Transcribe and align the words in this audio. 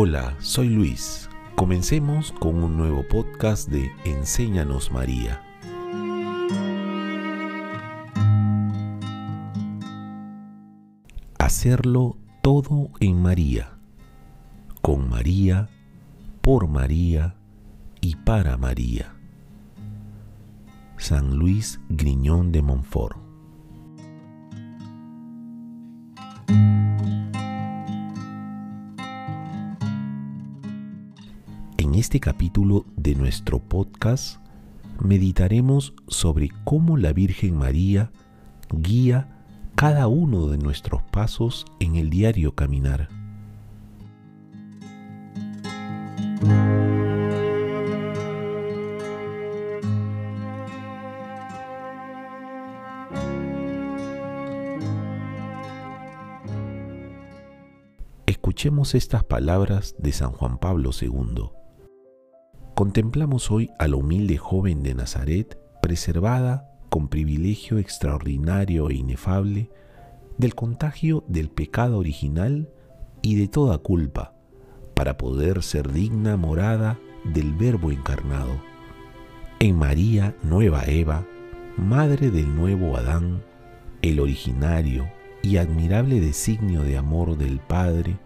Hola, 0.00 0.36
soy 0.38 0.68
Luis. 0.68 1.28
Comencemos 1.56 2.30
con 2.30 2.62
un 2.62 2.76
nuevo 2.76 3.02
podcast 3.08 3.68
de 3.68 3.90
Enséñanos 4.04 4.92
María. 4.92 5.42
Hacerlo 11.40 12.16
todo 12.42 12.90
en 13.00 13.20
María, 13.20 13.76
con 14.82 15.10
María, 15.10 15.68
por 16.42 16.68
María 16.68 17.34
y 18.00 18.14
para 18.14 18.56
María. 18.56 19.16
San 20.96 21.34
Luis 21.34 21.80
Griñón 21.88 22.52
de 22.52 22.62
Montfort 22.62 23.27
En 31.88 31.94
este 31.94 32.20
capítulo 32.20 32.84
de 32.98 33.14
nuestro 33.14 33.60
podcast 33.60 34.42
meditaremos 35.00 35.94
sobre 36.06 36.50
cómo 36.64 36.98
la 36.98 37.14
Virgen 37.14 37.56
María 37.56 38.12
guía 38.70 39.42
cada 39.74 40.06
uno 40.06 40.48
de 40.48 40.58
nuestros 40.58 41.02
pasos 41.04 41.64
en 41.80 41.96
el 41.96 42.10
diario 42.10 42.54
caminar. 42.54 43.08
Escuchemos 58.26 58.94
estas 58.94 59.24
palabras 59.24 59.94
de 59.98 60.12
San 60.12 60.32
Juan 60.32 60.58
Pablo 60.58 60.90
II. 61.00 61.57
Contemplamos 62.78 63.50
hoy 63.50 63.72
a 63.80 63.88
la 63.88 63.96
humilde 63.96 64.38
joven 64.38 64.84
de 64.84 64.94
Nazaret, 64.94 65.58
preservada 65.82 66.70
con 66.90 67.08
privilegio 67.08 67.78
extraordinario 67.78 68.88
e 68.88 68.94
inefable 68.94 69.68
del 70.36 70.54
contagio 70.54 71.24
del 71.26 71.50
pecado 71.50 71.98
original 71.98 72.70
y 73.20 73.34
de 73.34 73.48
toda 73.48 73.78
culpa, 73.78 74.36
para 74.94 75.16
poder 75.18 75.64
ser 75.64 75.90
digna 75.90 76.36
morada 76.36 77.00
del 77.24 77.52
Verbo 77.52 77.90
encarnado. 77.90 78.62
En 79.58 79.76
María, 79.76 80.36
nueva 80.44 80.84
Eva, 80.86 81.26
madre 81.76 82.30
del 82.30 82.54
nuevo 82.54 82.96
Adán, 82.96 83.42
el 84.02 84.20
originario 84.20 85.10
y 85.42 85.56
admirable 85.56 86.20
designio 86.20 86.82
de 86.84 86.96
amor 86.96 87.36
del 87.36 87.58
Padre, 87.58 88.20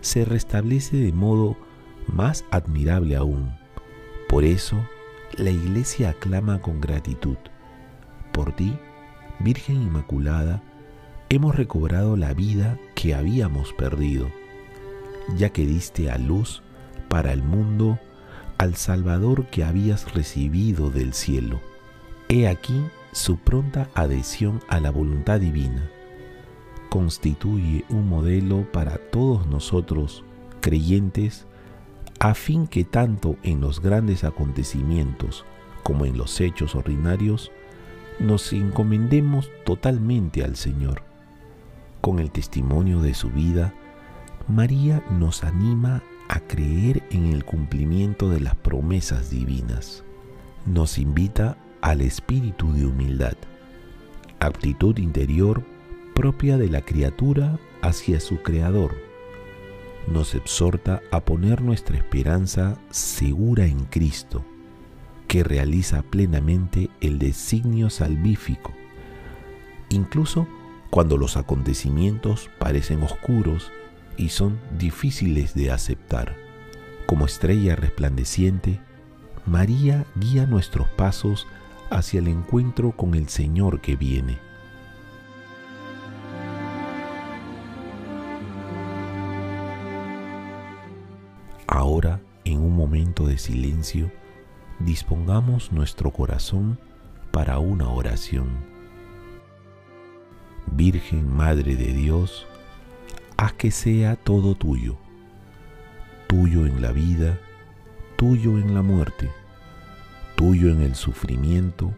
se 0.00 0.24
restablece 0.24 0.96
de 0.96 1.12
modo 1.12 1.58
más 2.06 2.46
admirable 2.50 3.14
aún 3.14 3.59
por 4.30 4.44
eso, 4.44 4.76
la 5.36 5.50
iglesia 5.50 6.10
aclama 6.10 6.60
con 6.60 6.80
gratitud. 6.80 7.36
Por 8.30 8.52
ti, 8.54 8.78
Virgen 9.40 9.82
Inmaculada, 9.82 10.62
hemos 11.30 11.56
recobrado 11.56 12.16
la 12.16 12.32
vida 12.32 12.78
que 12.94 13.12
habíamos 13.12 13.72
perdido, 13.72 14.30
ya 15.36 15.48
que 15.48 15.66
diste 15.66 16.12
a 16.12 16.16
luz 16.16 16.62
para 17.08 17.32
el 17.32 17.42
mundo 17.42 17.98
al 18.56 18.76
Salvador 18.76 19.46
que 19.46 19.64
habías 19.64 20.14
recibido 20.14 20.90
del 20.90 21.12
cielo. 21.12 21.60
He 22.28 22.46
aquí 22.46 22.84
su 23.10 23.36
pronta 23.36 23.90
adhesión 23.96 24.60
a 24.68 24.78
la 24.78 24.92
voluntad 24.92 25.40
divina. 25.40 25.90
Constituye 26.88 27.84
un 27.88 28.08
modelo 28.08 28.70
para 28.70 28.96
todos 28.96 29.48
nosotros, 29.48 30.22
creyentes, 30.60 31.48
a 32.20 32.34
fin 32.34 32.66
que 32.66 32.84
tanto 32.84 33.36
en 33.42 33.62
los 33.62 33.80
grandes 33.80 34.24
acontecimientos 34.24 35.46
como 35.82 36.04
en 36.04 36.18
los 36.18 36.38
hechos 36.42 36.74
ordinarios 36.74 37.50
nos 38.18 38.52
encomendemos 38.52 39.50
totalmente 39.64 40.44
al 40.44 40.56
Señor. 40.56 41.02
Con 42.02 42.18
el 42.18 42.30
testimonio 42.30 43.00
de 43.00 43.14
su 43.14 43.30
vida, 43.30 43.72
María 44.48 45.02
nos 45.10 45.44
anima 45.44 46.02
a 46.28 46.40
creer 46.40 47.02
en 47.10 47.32
el 47.32 47.46
cumplimiento 47.46 48.28
de 48.28 48.40
las 48.40 48.54
promesas 48.54 49.30
divinas. 49.30 50.04
Nos 50.66 50.98
invita 50.98 51.56
al 51.80 52.02
espíritu 52.02 52.70
de 52.74 52.84
humildad, 52.84 53.36
actitud 54.40 54.98
interior 54.98 55.64
propia 56.14 56.58
de 56.58 56.68
la 56.68 56.82
criatura 56.82 57.58
hacia 57.80 58.20
su 58.20 58.42
Creador 58.42 59.09
nos 60.06 60.34
exhorta 60.34 61.02
a 61.10 61.20
poner 61.20 61.62
nuestra 61.62 61.96
esperanza 61.96 62.78
segura 62.90 63.66
en 63.66 63.84
Cristo, 63.84 64.44
que 65.28 65.44
realiza 65.44 66.02
plenamente 66.02 66.90
el 67.00 67.18
designio 67.18 67.90
salvífico, 67.90 68.72
incluso 69.88 70.46
cuando 70.90 71.16
los 71.16 71.36
acontecimientos 71.36 72.50
parecen 72.58 73.02
oscuros 73.02 73.70
y 74.16 74.30
son 74.30 74.58
difíciles 74.78 75.54
de 75.54 75.70
aceptar. 75.70 76.36
Como 77.06 77.26
estrella 77.26 77.76
resplandeciente, 77.76 78.80
María 79.46 80.04
guía 80.16 80.46
nuestros 80.46 80.88
pasos 80.88 81.46
hacia 81.90 82.20
el 82.20 82.28
encuentro 82.28 82.92
con 82.92 83.14
el 83.14 83.28
Señor 83.28 83.80
que 83.80 83.96
viene 83.96 84.49
Ahora, 91.72 92.20
en 92.44 92.58
un 92.58 92.74
momento 92.74 93.28
de 93.28 93.38
silencio, 93.38 94.10
dispongamos 94.80 95.70
nuestro 95.70 96.10
corazón 96.10 96.80
para 97.30 97.60
una 97.60 97.88
oración. 97.90 98.48
Virgen 100.66 101.32
Madre 101.32 101.76
de 101.76 101.92
Dios, 101.92 102.44
haz 103.36 103.52
que 103.52 103.70
sea 103.70 104.16
todo 104.16 104.56
tuyo, 104.56 104.96
tuyo 106.26 106.66
en 106.66 106.82
la 106.82 106.90
vida, 106.90 107.38
tuyo 108.16 108.58
en 108.58 108.74
la 108.74 108.82
muerte, 108.82 109.30
tuyo 110.34 110.70
en 110.70 110.82
el 110.82 110.96
sufrimiento, 110.96 111.94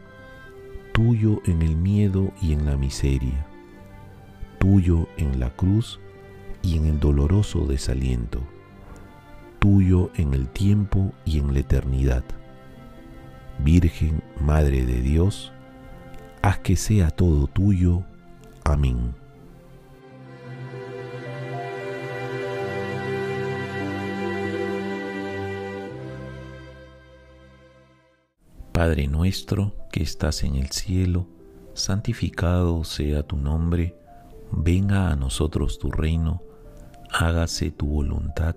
tuyo 0.93 1.41
en 1.47 1.63
el 1.63 1.77
miedo 1.77 2.31
y 2.43 2.53
en 2.53 2.67
la 2.67 2.77
miseria, 2.77 3.47
tuyo 4.59 5.09
en 5.17 5.41
la 5.41 5.49
cruz 5.49 5.99
y 6.61 6.77
en 6.77 6.85
el 6.85 7.01
doloroso 7.01 7.65
desaliento 7.65 8.52
tuyo 9.63 10.11
en 10.17 10.35
el 10.35 10.49
tiempo 10.49 11.13
y 11.25 11.39
en 11.39 11.55
la 11.55 11.61
eternidad. 11.61 12.25
Virgen 13.61 14.21
Madre 14.41 14.85
de 14.85 15.01
Dios, 15.01 15.53
haz 16.43 16.59
que 16.59 16.75
sea 16.75 17.11
todo 17.11 17.47
tuyo. 17.47 18.03
Amén. 18.65 19.15
Padre 28.73 29.07
nuestro 29.07 29.77
que 29.93 30.03
estás 30.03 30.43
en 30.43 30.57
el 30.57 30.73
cielo, 30.73 31.29
santificado 31.75 32.83
sea 32.83 33.23
tu 33.23 33.37
nombre, 33.37 33.97
venga 34.51 35.11
a 35.11 35.15
nosotros 35.15 35.79
tu 35.79 35.89
reino, 35.93 36.43
hágase 37.13 37.71
tu 37.71 37.87
voluntad 37.87 38.57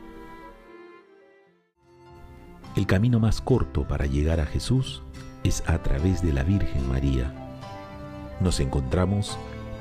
El 2.75 2.87
camino 2.87 3.19
más 3.19 3.41
corto 3.41 3.85
para 3.85 4.05
llegar 4.05 4.39
a 4.39 4.45
Jesús 4.45 5.03
es 5.43 5.61
a 5.67 5.83
través 5.83 6.21
de 6.21 6.31
la 6.31 6.43
Virgen 6.43 6.87
María. 6.87 7.33
Nos 8.39 8.61
encontramos 8.61 9.37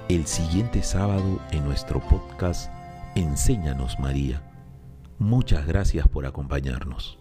el 0.09 0.27
siguiente 0.27 0.83
sábado 0.83 1.41
en 1.53 1.65
nuestro 1.65 2.01
podcast 2.01 2.69
Enséñanos 3.15 4.01
María. 4.01 4.43
Muchas 5.19 5.67
gracias 5.67 6.09
por 6.09 6.27
acompañarnos. 6.27 7.20